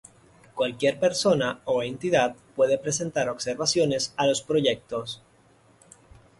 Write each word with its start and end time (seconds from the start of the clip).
Cualquier 0.61 0.99
persona 0.99 1.59
o 1.65 1.83
entidad 1.83 2.35
puede 2.55 2.79
presentar 2.79 3.29
observaciones 3.29 4.15
a 4.17 4.25
los 4.25 4.41
proyectos. 4.41 5.21